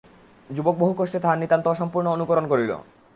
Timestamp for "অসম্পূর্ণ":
1.67-2.07